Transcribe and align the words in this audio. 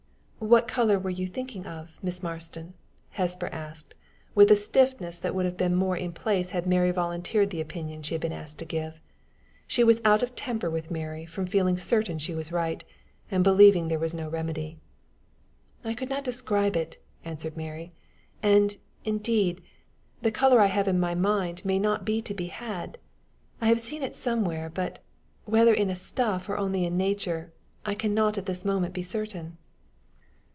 "What 0.41 0.67
color 0.67 0.97
were 0.97 1.11
you 1.11 1.27
thinking 1.27 1.67
of, 1.67 1.99
Miss 2.01 2.23
Marston?" 2.23 2.73
Hesper 3.11 3.45
asked, 3.51 3.93
with 4.33 4.49
a 4.49 4.55
stiffness 4.55 5.19
that 5.19 5.35
would 5.35 5.45
have 5.45 5.55
been 5.55 5.75
more 5.75 5.95
in 5.95 6.11
place 6.13 6.49
had 6.49 6.65
Mary 6.65 6.89
volunteered 6.89 7.51
the 7.51 7.61
opinion 7.61 8.01
she 8.01 8.15
had 8.15 8.21
been 8.21 8.33
asked 8.33 8.57
to 8.57 8.65
give. 8.65 8.99
She 9.67 9.83
was 9.83 10.01
out 10.03 10.23
of 10.23 10.35
temper 10.35 10.67
with 10.67 10.89
Mary 10.89 11.27
from 11.27 11.45
feeling 11.45 11.77
certain 11.77 12.17
she 12.17 12.33
was 12.33 12.51
right, 12.51 12.83
and 13.29 13.43
believing 13.43 13.87
there 13.87 13.99
was 13.99 14.15
no 14.15 14.27
remedy. 14.29 14.79
"I 15.83 15.93
could 15.93 16.09
not 16.09 16.23
describe 16.23 16.75
it," 16.75 16.97
answered 17.23 17.55
Mary. 17.55 17.91
"And, 18.41 18.77
indeed, 19.05 19.61
the 20.23 20.31
color 20.31 20.59
I 20.59 20.65
have 20.65 20.87
in 20.87 20.99
my 20.99 21.13
mind 21.13 21.63
may 21.63 21.77
not 21.77 22.03
be 22.03 22.19
to 22.23 22.33
be 22.33 22.47
had. 22.47 22.97
I 23.61 23.67
have 23.67 23.79
seen 23.79 24.01
it 24.01 24.15
somewhere, 24.15 24.71
but, 24.73 25.03
whether 25.45 25.71
in 25.73 25.91
a 25.91 25.95
stuff 25.95 26.49
or 26.49 26.57
only 26.57 26.83
in 26.83 26.97
nature, 26.97 27.53
I 27.85 27.93
can 27.93 28.15
not 28.15 28.39
at 28.39 28.47
this 28.47 28.65
moment 28.65 28.95
be 28.95 29.03
certain." 29.03 29.57